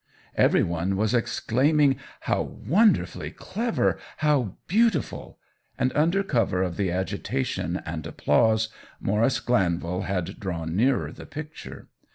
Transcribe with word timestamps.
Every 0.35 0.63
one 0.63 0.97
was 0.97 1.13
exclaiming," 1.13 1.97
How 2.31 2.41
won 2.41 2.95
derfully 2.95 3.35
clever— 3.35 3.99
how 4.25 4.55
beautiful!" 4.65 5.37
and 5.77 5.93
under 5.95 6.23
cover 6.23 6.63
of 6.63 6.75
the 6.75 6.89
agitation 6.89 7.79
and 7.85 8.07
applause 8.07 8.69
Maurice 8.99 9.39
Glanvil 9.39 10.05
had 10.05 10.39
drawn 10.39 10.75
nearer 10.75 11.11
the 11.11 11.27
picture. 11.27 11.87